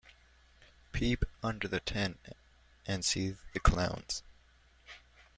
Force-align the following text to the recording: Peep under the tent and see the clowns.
Peep 0.93 1.23
under 1.43 1.67
the 1.67 1.79
tent 1.79 2.17
and 2.87 3.05
see 3.05 3.35
the 3.53 3.59
clowns. 3.59 4.23